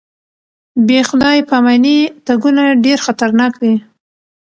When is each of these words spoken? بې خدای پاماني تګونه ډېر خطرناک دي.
بې 0.87 0.99
خدای 1.09 1.37
پاماني 1.49 1.97
تګونه 2.27 2.63
ډېر 2.85 2.97
خطرناک 3.05 3.53
دي. 3.63 3.75